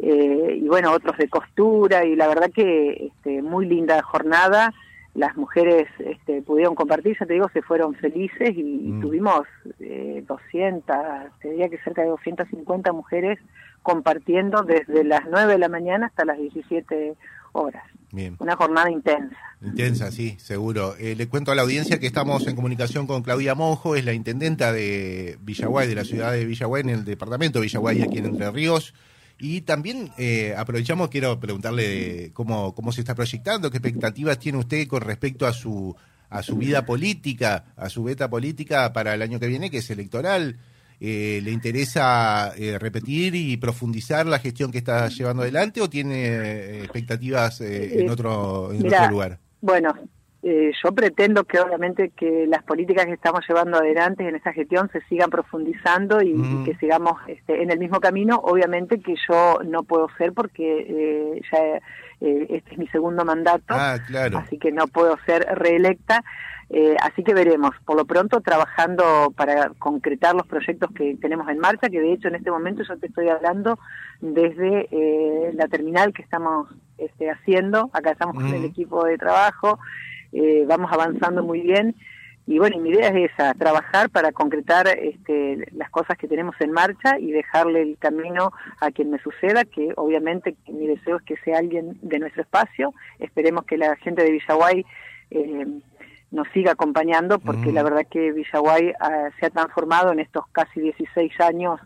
eh, 0.00 0.58
y 0.60 0.66
bueno 0.66 0.90
otros 0.92 1.16
de 1.16 1.28
costura 1.28 2.04
y 2.04 2.16
la 2.16 2.26
verdad 2.26 2.50
que 2.52 3.06
este, 3.06 3.40
muy 3.42 3.66
linda 3.66 4.02
jornada 4.02 4.72
las 5.14 5.36
mujeres 5.36 5.88
este, 5.98 6.40
pudieron 6.42 6.74
compartir, 6.74 7.16
ya 7.18 7.26
te 7.26 7.34
digo, 7.34 7.48
se 7.52 7.62
fueron 7.62 7.94
felices 7.94 8.50
y, 8.56 8.62
mm. 8.62 9.00
tuvimos 9.00 9.42
eh, 9.80 10.24
200, 10.26 10.96
te 11.40 11.50
diría 11.50 11.68
que 11.68 11.78
cerca 11.78 12.02
de 12.02 12.08
250 12.08 12.92
mujeres 12.92 13.38
compartiendo 13.82 14.62
desde 14.62 15.04
las 15.04 15.22
9 15.28 15.52
de 15.52 15.58
la 15.58 15.68
mañana 15.68 16.06
hasta 16.06 16.24
las 16.24 16.38
17 16.38 17.16
horas. 17.52 17.84
Bien. 18.12 18.36
Una 18.38 18.56
jornada 18.56 18.90
intensa. 18.90 19.36
Intensa, 19.62 20.10
sí, 20.10 20.36
seguro. 20.38 20.96
Eh, 20.98 21.14
le 21.14 21.28
cuento 21.28 21.52
a 21.52 21.54
la 21.54 21.62
audiencia 21.62 22.00
que 22.00 22.06
estamos 22.06 22.46
en 22.46 22.56
comunicación 22.56 23.06
con 23.06 23.22
Claudia 23.22 23.54
Monjo, 23.54 23.94
es 23.94 24.04
la 24.04 24.14
intendenta 24.14 24.72
de 24.72 25.38
Villaguay, 25.42 25.86
de 25.86 25.94
la 25.94 26.04
ciudad 26.04 26.32
de 26.32 26.44
Villaguay, 26.44 26.82
en 26.82 26.90
el 26.90 27.04
departamento 27.04 27.58
de 27.60 27.66
Villaguay, 27.66 28.02
aquí 28.02 28.18
en 28.18 28.26
Entre 28.26 28.50
Ríos. 28.50 28.94
Y 29.38 29.62
también 29.62 30.10
eh, 30.18 30.54
aprovechamos, 30.56 31.08
quiero 31.08 31.38
preguntarle 31.40 32.30
cómo, 32.34 32.74
cómo 32.74 32.92
se 32.92 33.00
está 33.00 33.14
proyectando, 33.14 33.70
qué 33.70 33.78
expectativas 33.78 34.38
tiene 34.38 34.58
usted 34.58 34.86
con 34.86 35.02
respecto 35.02 35.46
a 35.46 35.52
su, 35.52 35.96
a 36.28 36.42
su 36.42 36.56
vida 36.56 36.84
política, 36.84 37.64
a 37.76 37.88
su 37.88 38.04
beta 38.04 38.28
política 38.28 38.92
para 38.92 39.14
el 39.14 39.22
año 39.22 39.40
que 39.40 39.46
viene, 39.46 39.70
que 39.70 39.78
es 39.78 39.90
electoral. 39.90 40.58
Eh, 41.00 41.40
¿Le 41.42 41.50
interesa 41.50 42.52
eh, 42.56 42.78
repetir 42.78 43.34
y 43.34 43.56
profundizar 43.56 44.26
la 44.26 44.38
gestión 44.38 44.70
que 44.70 44.78
está 44.78 45.08
llevando 45.08 45.42
adelante 45.42 45.80
o 45.80 45.88
tiene 45.88 46.82
expectativas 46.82 47.60
en, 47.62 48.10
otro, 48.10 48.72
en 48.72 48.86
otro 48.86 49.10
lugar? 49.10 49.38
Bueno, 49.62 49.94
eh, 50.42 50.72
yo 50.82 50.92
pretendo 50.92 51.44
que 51.44 51.60
obviamente 51.60 52.12
que 52.16 52.46
las 52.46 52.62
políticas 52.62 53.04
que 53.04 53.12
estamos 53.12 53.42
llevando 53.46 53.76
adelante 53.76 54.26
en 54.26 54.34
esta 54.34 54.54
gestión 54.54 54.88
se 54.90 55.02
sigan 55.02 55.28
profundizando 55.28 56.22
y, 56.22 56.32
mm. 56.32 56.64
que 56.64 56.74
sigamos 56.76 57.18
este, 57.26 57.62
en 57.62 57.70
el 57.70 57.78
mismo 57.78 58.00
camino. 58.00 58.40
Obviamente 58.42 59.00
que 59.00 59.16
yo 59.28 59.60
no 59.66 59.82
puedo 59.82 60.08
ser 60.16 60.32
porque 60.32 60.86
eh, 60.88 61.42
ya 61.52 61.80
eh, 62.20 62.46
este 62.50 62.72
es 62.72 62.78
mi 62.78 62.86
segundo 62.88 63.24
mandato, 63.24 63.74
ah, 63.74 63.98
así 64.36 64.58
que 64.58 64.72
no 64.72 64.86
puedo 64.86 65.16
ser 65.26 65.46
reelecta. 65.54 66.22
así 67.02 67.24
que 67.24 67.34
veremos, 67.34 67.72
por 67.84 67.96
lo 67.96 68.04
pronto 68.04 68.40
trabajando 68.40 69.32
para 69.36 69.70
concretar 69.78 70.34
los 70.34 70.46
proyectos 70.46 70.90
que 70.94 71.16
tenemos 71.20 71.48
en 71.48 71.58
marcha, 71.58 71.88
que 71.88 72.00
de 72.00 72.12
hecho 72.12 72.28
en 72.28 72.36
este 72.36 72.50
momento 72.50 72.84
yo 72.84 72.96
te 72.98 73.08
estoy 73.08 73.28
hablando 73.28 73.78
desde 74.20 74.88
la 75.54 75.66
terminal 75.66 76.12
que 76.12 76.22
estamos 76.22 76.68
este, 76.96 77.30
haciendo, 77.30 77.90
acá 77.92 78.12
estamos 78.12 78.36
con 78.36 78.54
el 78.54 78.64
equipo 78.64 79.04
de 79.04 79.18
trabajo, 79.18 79.78
eh, 80.32 80.64
vamos 80.66 80.92
avanzando 80.92 81.42
muy 81.42 81.60
bien. 81.60 81.96
Y 82.50 82.58
bueno, 82.58 82.78
mi 82.78 82.88
idea 82.88 83.10
es 83.10 83.30
esa, 83.30 83.54
trabajar 83.54 84.10
para 84.10 84.32
concretar 84.32 84.88
este, 84.88 85.68
las 85.70 85.88
cosas 85.88 86.18
que 86.18 86.26
tenemos 86.26 86.56
en 86.58 86.72
marcha 86.72 87.16
y 87.16 87.30
dejarle 87.30 87.80
el 87.80 87.96
camino 87.96 88.50
a 88.80 88.90
quien 88.90 89.08
me 89.08 89.20
suceda, 89.20 89.64
que 89.64 89.92
obviamente 89.94 90.56
mi 90.66 90.88
deseo 90.88 91.18
es 91.18 91.22
que 91.22 91.36
sea 91.44 91.58
alguien 91.58 91.96
de 92.02 92.18
nuestro 92.18 92.42
espacio. 92.42 92.92
Esperemos 93.20 93.66
que 93.66 93.78
la 93.78 93.94
gente 93.94 94.24
de 94.24 94.32
Villaguay 94.32 94.84
eh, 95.30 95.66
nos 96.32 96.48
siga 96.48 96.72
acompañando, 96.72 97.38
porque 97.38 97.70
la 97.70 97.84
verdad 97.84 98.04
que 98.10 98.32
Villaguay 98.32 98.94
ah, 98.98 99.28
se 99.38 99.46
ha 99.46 99.50
transformado 99.50 100.10
en 100.10 100.18
estos 100.18 100.44
casi 100.50 100.80
16 100.80 101.40
años 101.42 101.78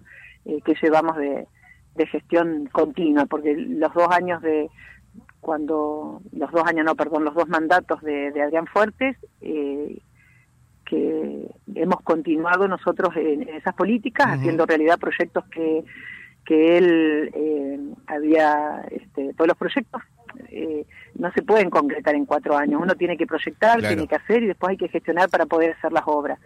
eh, 0.46 0.62
que 0.64 0.76
llevamos 0.82 1.18
de, 1.18 1.46
de 1.94 2.06
gestión 2.06 2.70
continua, 2.72 3.26
porque 3.26 3.54
los 3.54 3.92
dos 3.92 4.08
años 4.08 4.40
de, 4.40 4.70
cuando 5.40 6.22
los 6.32 6.50
dos 6.52 6.64
años, 6.64 6.86
no, 6.86 6.94
perdón, 6.94 7.24
los 7.24 7.34
dos 7.34 7.50
mandatos 7.50 8.00
de, 8.00 8.32
Adrián 8.40 8.66
Fuertes, 8.66 9.18
eh, 9.42 9.98
que 10.94 11.80
hemos 11.80 12.00
continuado 12.02 12.68
nosotros 12.68 13.14
en, 13.16 13.48
esas 13.48 13.74
políticas, 13.74 14.26
haciendo 14.26 14.66
realidad 14.66 14.98
proyectos 14.98 15.44
que, 15.46 15.84
que 16.44 16.78
él 16.78 17.30
eh, 17.34 17.78
había, 18.06 18.82
este, 18.90 19.34
todos 19.34 19.48
los 19.48 19.56
proyectos 19.56 20.02
eh, 20.48 20.86
no 21.16 21.30
se 21.32 21.42
pueden 21.42 21.70
concretar 21.70 22.14
en 22.14 22.26
cuatro 22.26 22.56
años, 22.56 22.80
uno 22.82 22.94
tiene 22.94 23.16
que 23.16 23.26
proyectar, 23.26 23.80
tiene 23.80 24.06
que 24.06 24.16
hacer 24.16 24.42
y 24.42 24.46
después 24.46 24.70
hay 24.70 24.76
que 24.76 24.88
gestionar 24.88 25.28
para 25.28 25.46
poder 25.46 25.74
hacer 25.76 25.92
las 25.92 26.04
obras. 26.06 26.38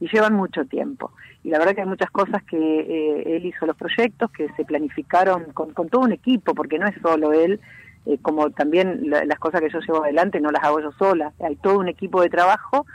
Y 0.00 0.08
llevan 0.08 0.34
mucho 0.34 0.64
tiempo. 0.64 1.12
Y 1.44 1.50
la 1.50 1.58
verdad 1.58 1.74
que 1.74 1.82
hay 1.82 1.86
muchas 1.86 2.10
cosas 2.10 2.42
que 2.42 3.36
él 3.36 3.46
hizo 3.46 3.64
los 3.64 3.76
proyectos, 3.76 4.30
que 4.32 4.48
se 4.56 4.64
planificaron 4.64 5.52
con, 5.52 5.72
con 5.72 5.88
todo 5.88 6.02
un 6.02 6.12
equipo, 6.12 6.52
porque 6.54 6.78
no 6.78 6.86
es 6.88 6.94
solo 7.00 7.32
él, 7.32 7.60
eh, 8.06 8.18
como 8.20 8.50
también 8.50 9.08
las 9.08 9.38
cosas 9.38 9.62
que 9.62 9.70
yo 9.70 9.80
llevo 9.80 10.04
adelante 10.04 10.38
no 10.38 10.50
las 10.50 10.62
hago 10.62 10.78
yo 10.80 10.92
sola, 10.92 11.32
hay 11.40 11.56
todo 11.56 11.78
un 11.78 11.88
equipo 11.88 12.20
de 12.20 12.28
trabajo 12.28 12.86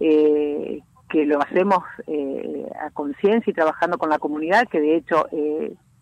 eh, 0.00 0.80
que 1.08 1.24
lo 1.26 1.40
hacemos 1.40 1.78
eh, 2.06 2.66
a 2.80 2.90
conciencia 2.90 3.50
y 3.50 3.54
trabajando 3.54 3.98
con 3.98 4.10
la 4.10 4.18
comunidad, 4.18 4.66
que 4.68 4.80
de 4.80 4.96
hecho, 4.96 5.26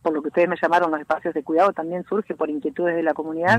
por 0.02 0.14
lo 0.14 0.22
que 0.22 0.28
ustedes 0.28 0.48
me 0.48 0.56
llamaron 0.60 0.90
los 0.90 1.00
espacios 1.00 1.34
de 1.34 1.42
cuidado, 1.42 1.72
también 1.72 2.04
surge 2.04 2.34
por 2.34 2.50
inquietudes 2.50 2.96
de 2.96 3.02
la 3.02 3.14
comunidad, 3.14 3.58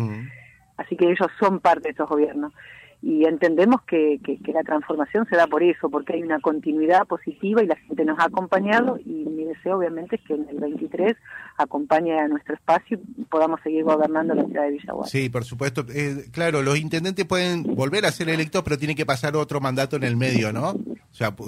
así 0.78 0.96
que 0.96 1.06
ellos 1.06 1.28
son 1.40 1.60
parte 1.60 1.84
de 1.84 1.90
estos 1.92 2.10
gobiernos. 2.10 2.54
Y 3.02 3.26
entendemos 3.26 3.82
que, 3.82 4.20
que, 4.24 4.54
la 4.54 4.64
transformación 4.64 5.28
se 5.30 5.36
da 5.36 5.46
por 5.48 5.62
eso, 5.62 5.90
porque 5.90 6.14
hay 6.14 6.24
una 6.24 6.40
continuidad 6.40 7.06
positiva 7.06 7.62
y 7.62 7.68
la 7.68 7.76
gente 7.76 8.06
nos 8.06 8.18
ha 8.18 8.26
acompañado 8.26 8.98
y 9.06 9.23
deseo 9.54 9.78
obviamente 9.78 10.16
es 10.16 10.22
que 10.24 10.34
en 10.34 10.48
el 10.50 10.60
23 10.60 11.16
acompañe 11.58 12.20
a 12.20 12.28
nuestro 12.28 12.56
espacio 12.56 13.00
y 13.18 13.24
podamos 13.24 13.60
seguir 13.62 13.84
gobernando 13.84 14.34
la 14.34 14.46
ciudad 14.46 14.64
de 14.64 14.72
Villaguay. 14.72 15.10
Sí, 15.10 15.30
por 15.30 15.46
supuesto. 15.46 15.86
Eh, 15.94 16.26
claro, 16.32 16.62
los 16.62 16.78
intendentes 16.78 17.26
pueden 17.26 17.64
volver 17.76 18.06
a 18.06 18.12
ser 18.12 18.30
electos, 18.30 18.64
pero 18.64 18.78
tiene 18.78 18.96
que 18.96 19.06
pasar 19.06 19.36
otro 19.36 19.60
mandato 19.60 19.96
en 19.96 20.04
el 20.04 20.16
medio, 20.16 20.52
¿no? 20.52 20.76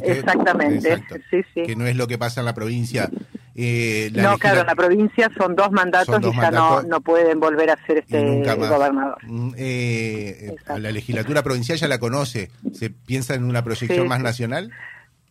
Exactamente, 0.03 1.03
sí, 1.29 1.41
sí. 1.53 1.63
Que 1.63 1.75
no 1.75 1.85
es 1.85 1.95
lo 1.95 2.07
que 2.07 2.17
pasa 2.17 2.41
en 2.41 2.45
la 2.45 2.53
provincia. 2.53 3.09
Eh, 3.57 4.11
no, 4.13 4.37
claro, 4.37 4.61
en 4.61 4.67
la 4.67 4.75
provincia 4.75 5.31
son 5.37 5.55
dos 5.55 5.71
mandatos 5.71 6.19
y 6.21 6.35
ya 6.35 6.51
no, 6.51 6.83
no 6.83 6.99
pueden 6.99 7.39
volver 7.39 7.69
a 7.69 7.77
ser 7.87 7.99
este 7.99 8.43
gobernador. 8.55 9.17
Mm, 9.23 9.51
eh, 9.57 10.55
la 10.67 10.91
legislatura 10.91 11.41
provincial 11.41 11.77
ya 11.77 11.87
la 11.87 11.97
conoce. 11.97 12.51
¿Se 12.73 12.89
piensa 12.89 13.33
en 13.33 13.45
una 13.45 13.63
proyección 13.63 14.07
más 14.07 14.19
nacional? 14.19 14.71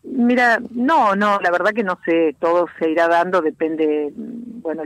Mira, 0.04 0.61
no, 0.70 1.16
no, 1.16 1.38
la 1.40 1.50
verdad 1.50 1.73
que 1.73 1.82
no 1.82 1.99
sé, 2.04 2.37
todo 2.38 2.66
se 2.78 2.90
irá 2.90 3.08
dando, 3.08 3.40
depende, 3.40 4.12
bueno, 4.14 4.82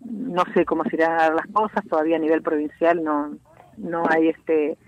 no 0.00 0.42
sé 0.54 0.64
cómo 0.64 0.84
se 0.84 0.96
irán 0.96 1.12
a 1.12 1.24
dar 1.24 1.34
las 1.34 1.46
cosas, 1.48 1.84
todavía 1.86 2.16
a 2.16 2.20
nivel 2.20 2.40
provincial 2.40 3.04
no, 3.04 3.36
no 3.76 4.04
hay 4.08 4.28
este, 4.28 4.78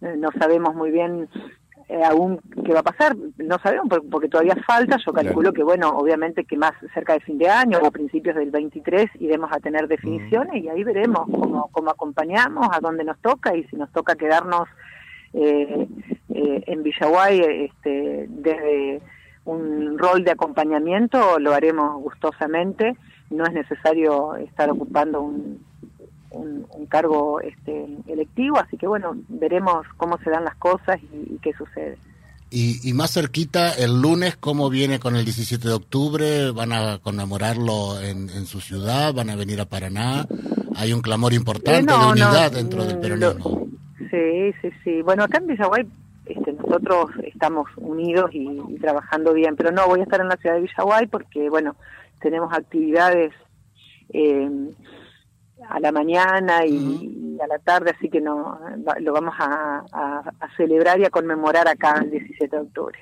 no 0.00 0.30
sabemos 0.38 0.76
muy 0.76 0.92
bien 0.92 1.28
eh, 1.88 2.04
aún 2.04 2.38
qué 2.64 2.72
va 2.72 2.80
a 2.80 2.84
pasar, 2.84 3.16
no 3.38 3.58
sabemos 3.58 3.88
porque, 4.08 4.28
todavía 4.28 4.54
falta, 4.64 4.98
yo 5.04 5.12
calculo 5.12 5.52
que 5.52 5.64
bueno, 5.64 5.88
obviamente 5.88 6.44
que 6.44 6.56
más 6.56 6.72
cerca 6.94 7.14
de 7.14 7.20
fin 7.20 7.38
de 7.38 7.48
año 7.48 7.78
o 7.82 7.90
principios 7.90 8.36
del 8.36 8.52
23 8.52 9.06
iremos 9.18 9.50
a 9.50 9.58
tener 9.58 9.88
definiciones 9.88 10.62
y 10.62 10.68
ahí 10.68 10.84
veremos 10.84 11.28
cómo, 11.28 11.68
cómo 11.72 11.90
acompañamos, 11.90 12.68
a 12.70 12.78
dónde 12.78 13.02
nos 13.02 13.18
toca 13.18 13.56
y 13.56 13.64
si 13.64 13.76
nos 13.76 13.90
toca 13.90 14.14
quedarnos 14.14 14.68
eh, 15.32 15.88
eh, 16.38 16.62
en 16.66 16.84
Villaguay 16.84 17.40
este, 17.40 18.26
desde 18.28 19.00
un 19.44 19.98
rol 19.98 20.22
de 20.22 20.30
acompañamiento 20.30 21.38
lo 21.40 21.52
haremos 21.52 22.00
gustosamente, 22.00 22.96
no 23.30 23.44
es 23.44 23.52
necesario 23.52 24.36
estar 24.36 24.70
ocupando 24.70 25.20
un, 25.20 25.58
un, 26.30 26.86
cargo 26.86 27.40
este, 27.40 27.86
electivo, 28.06 28.58
así 28.58 28.76
que 28.76 28.86
bueno, 28.86 29.16
veremos 29.28 29.84
cómo 29.96 30.16
se 30.18 30.30
dan 30.30 30.44
las 30.44 30.54
cosas 30.56 30.98
y, 31.12 31.38
qué 31.38 31.52
sucede. 31.54 31.98
Y, 32.50 32.92
más 32.94 33.12
cerquita, 33.12 33.72
el 33.72 34.00
lunes, 34.00 34.36
¿cómo 34.36 34.70
viene 34.70 34.98
con 34.98 35.16
el 35.16 35.24
17 35.24 35.68
de 35.68 35.74
octubre? 35.74 36.50
¿Van 36.52 36.72
a 36.72 36.98
conmemorarlo 36.98 38.00
en, 38.00 38.46
su 38.46 38.60
ciudad? 38.60 39.12
¿Van 39.12 39.28
a 39.28 39.36
venir 39.36 39.60
a 39.60 39.66
Paraná? 39.66 40.24
Hay 40.76 40.94
un 40.94 41.02
clamor 41.02 41.34
importante 41.34 41.92
de 41.92 42.06
unidad 42.06 42.52
dentro 42.52 42.86
del 42.86 42.98
peronismo. 43.00 43.66
sí, 44.10 44.52
sí, 44.62 44.70
sí. 44.82 45.02
Bueno, 45.02 45.24
acá 45.24 45.38
en 45.38 45.48
Villaguay 45.48 45.86
nosotros 46.68 47.10
estamos 47.24 47.68
unidos 47.76 48.30
y, 48.32 48.76
trabajando 48.80 49.32
bien, 49.32 49.56
pero 49.56 49.70
no, 49.70 49.86
voy 49.86 50.00
a 50.00 50.02
estar 50.02 50.20
en 50.20 50.28
la 50.28 50.36
ciudad 50.36 50.56
de 50.56 50.62
Villaguay 50.62 51.06
porque, 51.06 51.48
bueno, 51.48 51.76
tenemos 52.20 52.52
actividades 52.52 53.32
eh, 54.12 54.48
a 55.68 55.80
la 55.80 55.92
mañana 55.92 56.66
y, 56.66 57.38
a 57.42 57.46
la 57.46 57.58
tarde, 57.58 57.92
así 57.96 58.08
que 58.08 58.20
no 58.20 58.58
lo 59.00 59.12
vamos 59.12 59.34
a, 59.38 59.84
celebrar 60.56 61.00
y 61.00 61.04
a 61.04 61.10
conmemorar 61.10 61.68
acá 61.68 62.00
el 62.02 62.10
17 62.10 62.56
de 62.56 62.62
octubre. 62.62 62.98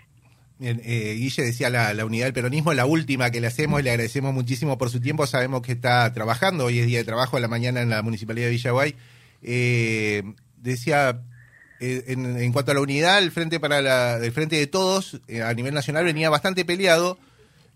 Bien, 0.58 0.80
eh, 0.84 1.14
Guille 1.14 1.42
decía 1.42 1.68
la, 1.68 2.04
unidad 2.04 2.26
del 2.26 2.34
peronismo, 2.34 2.72
la 2.72 2.86
última 2.86 3.30
que 3.30 3.40
le 3.40 3.46
hacemos, 3.46 3.82
le 3.82 3.90
agradecemos 3.90 4.32
muchísimo 4.32 4.78
por 4.78 4.90
su 4.90 5.00
tiempo, 5.00 5.26
sabemos 5.26 5.62
que 5.62 5.72
está 5.72 6.10
trabajando, 6.12 6.66
hoy 6.66 6.78
es 6.78 6.86
día 6.86 6.98
de 6.98 7.04
trabajo 7.04 7.36
a 7.36 7.40
la 7.40 7.48
mañana 7.48 7.82
en 7.82 7.90
la 7.90 8.02
Municipalidad 8.02 8.46
de 8.46 8.52
Villaguay. 8.52 8.94
Eh, 9.42 10.22
decía, 10.56 11.20
eh, 11.80 12.04
en, 12.08 12.52
cuanto 12.52 12.70
a 12.70 12.74
la 12.74 12.80
unidad, 12.80 13.18
el 13.18 13.30
Frente, 13.30 13.60
para 13.60 13.82
la, 13.82 14.16
el 14.16 14.32
frente 14.32 14.56
de 14.56 14.66
Todos 14.66 15.20
eh, 15.28 15.42
a 15.42 15.52
nivel 15.54 15.74
nacional 15.74 16.04
venía 16.04 16.30
bastante 16.30 16.64
peleado, 16.64 17.18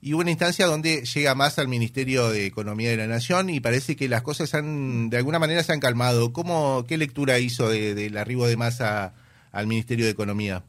y 0.02 0.14
hubo 0.14 0.22
una 0.22 0.30
instancia 0.30 0.66
donde 0.66 1.04
llega 1.04 1.34
más 1.34 1.58
al 1.58 1.68
Ministerio 1.68 2.30
de 2.30 2.46
Economía 2.46 2.90
de 2.90 2.96
la 2.96 3.06
Nación 3.06 3.50
y 3.50 3.60
parece 3.60 3.96
que 3.96 4.08
las 4.08 4.22
cosas 4.22 4.54
han, 4.54 5.10
de 5.10 5.18
alguna 5.18 5.38
manera 5.38 5.62
se 5.62 5.72
han 5.72 5.80
calmado. 5.80 6.32
¿Cómo, 6.32 6.86
¿Qué 6.88 6.96
lectura 6.96 7.38
hizo 7.38 7.68
del 7.68 8.16
arribo 8.16 8.46
de 8.46 8.56
masa 8.56 9.12
al 9.52 9.66
Ministerio 9.66 10.06
de 10.06 10.12
Economía? 10.12 10.64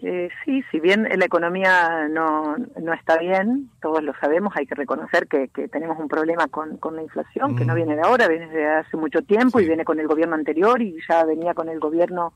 Eh, 0.00 0.28
sí, 0.44 0.62
si 0.70 0.78
bien 0.78 1.08
la 1.12 1.24
economía 1.24 2.06
no, 2.08 2.56
no 2.56 2.92
está 2.92 3.18
bien, 3.18 3.68
todos 3.82 4.02
lo 4.02 4.14
sabemos, 4.20 4.54
hay 4.56 4.64
que 4.64 4.76
reconocer 4.76 5.26
que, 5.26 5.48
tenemos 5.68 5.98
un 5.98 6.06
problema 6.06 6.46
con, 6.46 6.76
con 6.76 6.94
la 6.94 7.02
inflación, 7.02 7.56
que 7.56 7.64
no 7.64 7.74
viene 7.74 7.96
de 7.96 8.02
ahora, 8.02 8.28
viene 8.28 8.48
de 8.48 8.66
hace 8.66 8.96
mucho 8.96 9.22
tiempo 9.22 9.58
y 9.58 9.66
viene 9.66 9.84
con 9.84 9.98
el 9.98 10.06
gobierno 10.06 10.36
anterior 10.36 10.80
y 10.80 10.96
ya 11.08 11.24
venía 11.24 11.52
con 11.52 11.68
el 11.68 11.80
gobierno 11.80 12.32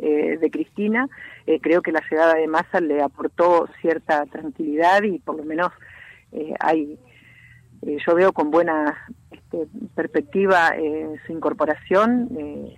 eh, 0.00 0.38
de 0.40 0.50
Cristina, 0.50 1.08
eh, 1.46 1.60
creo 1.60 1.80
que 1.80 1.92
la 1.92 2.02
llegada 2.10 2.34
de 2.34 2.48
Massa 2.48 2.80
le 2.80 3.00
aportó 3.00 3.68
cierta 3.80 4.26
tranquilidad 4.26 5.04
y 5.04 5.20
por 5.20 5.36
lo 5.36 5.44
menos 5.44 5.70
eh, 6.32 6.52
hay, 6.58 6.98
yo 7.80 8.14
veo 8.16 8.32
con 8.32 8.50
buena 8.50 9.06
este, 9.34 9.66
perspectiva 9.94 10.72
su 11.26 11.32
incorporación. 11.32 12.28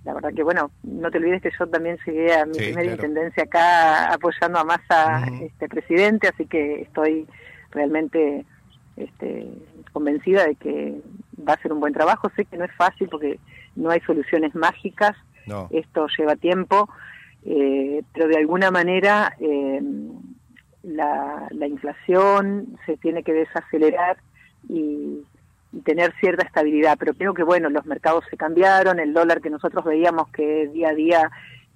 la 0.03 0.13
verdad 0.13 0.33
que, 0.33 0.43
bueno, 0.43 0.71
no 0.83 1.09
te 1.11 1.17
olvides 1.17 1.41
que 1.41 1.51
yo 1.57 1.67
también 1.67 1.97
llegué 2.05 2.33
a 2.33 2.45
mi 2.45 2.57
primera 2.57 2.91
intendencia 2.91 3.43
acá 3.43 4.13
apoyando 4.13 4.59
a 4.59 4.63
Massa, 4.63 5.25
este 5.41 5.67
presidente, 5.67 6.27
así 6.27 6.45
que 6.45 6.81
estoy 6.81 7.27
realmente 7.71 8.45
este, 8.95 9.47
convencida 9.93 10.45
de 10.45 10.55
que 10.55 11.01
va 11.47 11.53
a 11.53 11.61
ser 11.61 11.73
un 11.73 11.79
buen 11.79 11.93
trabajo. 11.93 12.31
Sé 12.35 12.45
que 12.45 12.57
no 12.57 12.65
es 12.65 12.73
fácil 12.75 13.07
porque 13.09 13.39
no 13.75 13.89
hay 13.89 14.01
soluciones 14.01 14.53
mágicas, 14.55 15.15
esto 15.69 16.07
lleva 16.17 16.35
tiempo, 16.35 16.89
eh, 17.45 18.03
pero 18.13 18.27
de 18.27 18.37
alguna 18.37 18.69
manera 18.69 19.33
eh, 19.39 19.81
la, 20.83 21.47
inflación 21.67 22.77
se 22.85 22.97
tiene 22.97 23.23
que 23.23 23.33
desacelerar 23.33 24.17
y, 24.67 25.23
tener 25.83 26.13
cierta 26.19 26.45
estabilidad. 26.45 26.97
Pero 26.99 27.13
creo 27.13 27.33
que, 27.33 27.43
bueno, 27.43 27.69
los 27.69 27.85
mercados 27.85 28.25
se 28.29 28.37
cambiaron, 28.37 28.99
el 28.99 29.13
dólar 29.13 29.41
que 29.41 29.49
nosotros 29.49 29.85
veíamos 29.85 30.29
que 30.29 30.67
día 30.67 30.89
a 30.89 30.93
día 30.93 31.31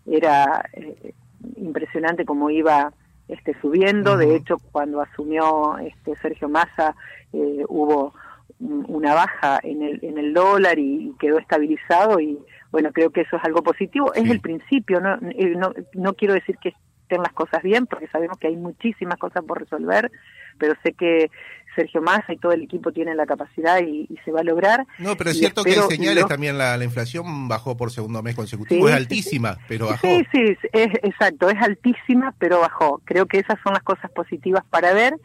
era 0.06 0.64
eh, 0.74 1.14
impresionante 1.58 2.26
cómo 2.26 2.50
iba 2.50 2.94
este, 3.28 3.56
subiendo. 3.62 4.18
De 4.18 4.36
hecho, 4.36 4.58
cuando 4.72 5.02
asumió 5.02 5.78
este 5.80 6.16
Sergio 6.18 6.50
Massa 6.50 6.96
eh, 7.34 7.64
hubo 7.68 8.14
una 8.60 9.16
baja 9.16 9.60
en 9.64 9.82
el, 9.82 10.00
en 10.04 10.20
el 10.20 10.34
dólar 10.34 10.78
y, 10.78 11.16
quedó 11.20 11.40
estabilizado 11.40 12.20
y 12.20 12.38
bueno, 12.72 12.92
creo 12.94 13.10
que 13.10 13.22
eso 13.22 13.38
es 13.38 13.44
algo 13.44 13.64
positivo. 13.64 14.14
Es 14.14 14.30
el 14.30 14.40
principio, 14.40 15.00
no, 15.02 15.16
eh, 15.32 15.56
no, 15.58 15.74
no 15.94 16.14
quiero 16.14 16.34
decir 16.34 16.58
que 16.58 16.74
estén 17.12 17.22
las 17.22 17.34
cosas 17.34 17.62
bien 17.62 17.86
porque 17.86 18.08
sabemos 18.08 18.38
que 18.38 18.48
hay 18.48 18.56
muchísimas 18.56 19.18
cosas 19.18 19.44
por 19.44 19.60
resolver, 19.60 20.12
pero 20.58 20.74
sé 20.82 20.94
que 20.94 21.30
Sergio 21.76 22.02
Massa 22.02 22.34
y 22.34 22.38
todo 22.38 22.54
el 22.54 22.62
equipo 22.64 22.92
tienen 22.92 23.18
la 23.18 23.26
capacidad 23.26 23.82
y, 23.82 24.08
se 24.24 24.32
va 24.32 24.42
a 24.42 24.44
lograr. 24.44 24.86
No, 25.00 25.16
pero 25.18 25.32
es 25.32 25.38
cierto 25.38 25.64
que 25.64 25.72
hay 25.72 25.82
señales 25.90 26.26
también, 26.26 26.58
la, 26.58 26.78
la, 26.78 26.84
inflación 26.84 27.48
bajó 27.48 27.76
por 27.76 27.92
segundo 27.92 28.22
mes 28.22 28.36
consecutivo, 28.36 28.88
es 28.88 28.96
altísima, 28.96 29.58
pero 29.68 29.88
bajó. 29.88 30.08
Sí, 30.08 30.26
sí, 30.32 30.58
es, 30.74 30.90
exacto, 31.04 31.50
es 31.50 31.62
altísima, 31.62 32.34
pero 32.40 32.60
bajó. 32.60 33.02
Creo 33.06 33.26
que 33.26 33.40
esas 33.40 33.58
son 33.64 33.74
las 33.74 33.84
cosas 33.84 34.12
positivas 34.12 34.64
para 34.70 34.94
ver. 34.94 35.16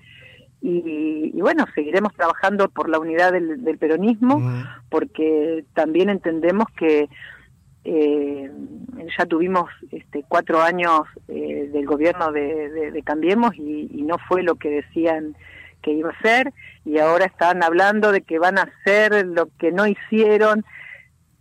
Y, 0.62 1.30
bueno, 1.40 1.64
seguiremos 1.76 2.12
trabajando 2.14 2.68
por 2.68 2.88
la 2.88 2.98
unidad 2.98 3.32
del, 3.32 3.78
peronismo, 3.78 4.40
porque 4.88 5.64
también 5.74 6.08
entendemos 6.08 6.66
que 6.76 7.08
eh, 7.88 8.50
ya 9.16 9.26
tuvimos 9.26 9.70
este, 9.92 10.24
cuatro 10.26 10.60
años 10.60 11.02
eh, 11.28 11.70
del 11.72 11.86
gobierno 11.86 12.32
de, 12.32 13.00
Cambiemos 13.04 13.54
y, 13.56 13.88
y, 13.92 14.02
no 14.02 14.16
fue 14.28 14.42
lo 14.42 14.56
que 14.56 14.68
decían 14.70 15.36
que 15.82 15.92
iba 15.92 16.10
a 16.10 16.20
ser 16.20 16.52
y 16.84 16.98
ahora 16.98 17.26
están 17.26 17.62
hablando 17.62 18.10
de 18.10 18.22
que 18.22 18.40
van 18.40 18.58
a 18.58 18.62
hacer 18.62 19.24
lo 19.26 19.48
que 19.58 19.70
no 19.70 19.86
hicieron. 19.86 20.64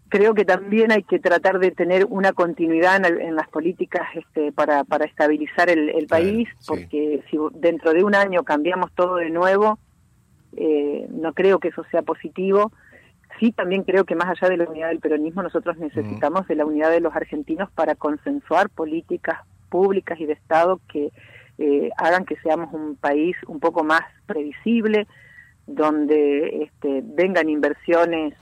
Creo 0.09 0.35
que 0.35 0.45
también 0.45 0.91
hay 0.91 1.01
que 1.01 1.17
tratar 1.17 1.57
de 1.57 1.71
tener 1.71 2.05
una 2.07 2.31
continuidad 2.31 3.03
en, 3.03 3.35
las 3.35 3.47
políticas 3.49 4.03
este, 4.13 4.51
para, 4.51 4.83
para 4.83 5.05
estabilizar 5.05 5.69
el, 5.69 6.05
país, 6.05 6.47
porque 6.67 7.23
si 7.31 7.37
dentro 7.55 7.91
de 7.91 8.03
un 8.03 8.13
año 8.13 8.43
cambiamos 8.43 8.91
todo 8.93 9.15
de 9.15 9.31
nuevo, 9.31 9.79
eh, 10.55 11.07
no 11.09 11.33
creo 11.33 11.59
que 11.59 11.69
eso 11.69 11.83
sea 11.89 12.03
positivo. 12.03 12.71
Sí, 13.39 13.51
también 13.51 13.83
creo 13.83 14.05
que 14.05 14.15
más 14.15 14.29
allá 14.29 14.49
de 14.49 14.57
la 14.57 14.69
unidad 14.69 14.89
del 14.89 14.99
peronismo, 14.99 15.43
nosotros 15.43 15.77
necesitamos 15.77 16.47
de 16.47 16.55
la 16.55 16.65
unidad 16.65 16.89
de 16.89 17.01
los 17.01 17.15
argentinos 17.15 17.69
para 17.71 17.95
consensuar 17.95 18.69
políticas 18.69 19.39
públicas 19.69 20.19
y 20.19 20.25
de 20.25 20.33
Estado 20.33 20.79
que 20.87 21.11
eh, 21.57 21.89
hagan 21.97 22.25
que 22.25 22.37
seamos 22.37 22.73
un 22.73 22.95
país 22.95 23.35
un 23.47 23.59
poco 23.59 23.83
más 23.83 24.01
previsible, 24.25 25.07
donde 25.67 26.63
este, 26.63 27.01
vengan 27.03 27.49
inversiones 27.49 28.33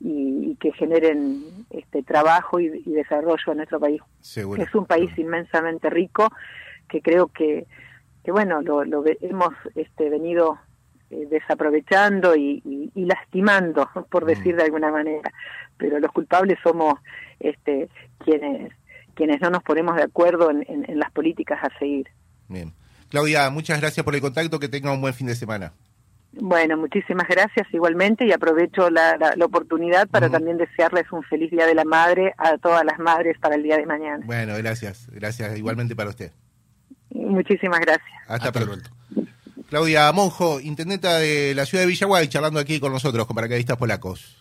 y, 0.00 0.56
que 0.56 0.72
generen 0.72 1.66
este 1.70 2.02
trabajo 2.02 2.58
y, 2.58 2.68
desarrollo 2.68 3.52
en 3.52 3.56
nuestro 3.56 3.78
país. 3.78 4.00
Es 4.22 4.74
un 4.74 4.86
país 4.86 5.10
inmensamente 5.16 5.90
rico 5.90 6.28
que 6.88 7.00
creo 7.00 7.28
que, 7.28 7.66
que 8.24 8.32
bueno, 8.32 8.60
lo, 8.62 8.84
lo 8.84 9.04
hemos 9.20 9.54
este, 9.74 10.10
venido 10.10 10.58
eh, 11.12 11.26
desaprovechando 11.30 12.34
y, 12.34 12.90
lastimando, 12.94 13.88
por 14.10 14.24
mm. 14.24 14.26
decir 14.26 14.56
de 14.56 14.64
alguna 14.64 14.90
manera. 14.90 15.32
Pero 15.76 16.00
los 16.00 16.10
culpables 16.10 16.58
somos 16.62 16.98
este, 17.38 17.88
quienes 18.18 18.72
quienes 19.14 19.42
no 19.42 19.50
nos 19.50 19.62
ponemos 19.62 19.94
de 19.96 20.04
acuerdo 20.04 20.50
en 20.50 20.98
las 20.98 21.12
políticas 21.12 21.58
a 21.62 21.78
seguir. 21.78 22.08
Bien. 22.48 22.72
Claudia, 23.10 23.50
muchas 23.50 23.78
gracias 23.78 24.02
por 24.04 24.14
el 24.14 24.22
contacto, 24.22 24.58
que 24.58 24.70
tenga 24.70 24.90
un 24.90 25.02
buen 25.02 25.12
fin 25.12 25.26
de 25.26 25.34
semana. 25.34 25.74
Bueno, 26.32 26.78
muchísimas 26.78 27.28
gracias 27.28 27.66
igualmente 27.72 28.24
y 28.24 28.32
aprovecho 28.32 28.88
la, 28.88 29.18
oportunidad 29.44 30.08
para 30.08 30.30
también 30.30 30.56
desearles 30.56 31.12
un 31.12 31.22
feliz 31.22 31.50
Día 31.50 31.66
de 31.66 31.74
la 31.74 31.84
Madre 31.84 32.32
a 32.38 32.56
todas 32.56 32.86
las 32.86 32.98
madres 32.98 33.36
para 33.38 33.56
el 33.56 33.62
día 33.62 33.76
de 33.76 33.84
mañana. 33.84 34.24
Bueno, 34.24 34.54
gracias, 34.56 35.10
gracias 35.12 35.58
igualmente 35.58 35.94
para 35.94 36.08
usted. 36.08 36.32
Muchísimas 37.10 37.80
gracias. 37.80 38.10
Hasta, 38.28 38.50
pronto. 38.50 38.88
Claudia 39.72 40.12
Monjo, 40.12 40.60
intendenta 40.60 41.16
de 41.16 41.54
la 41.54 41.64
ciudad 41.64 41.84
de 41.84 41.88
Villaguay, 41.88 42.28
charlando 42.28 42.60
aquí 42.60 42.78
con 42.78 42.92
nosotros, 42.92 43.26
con 43.26 43.34
paracaidistas 43.34 43.78
polacos. 43.78 44.36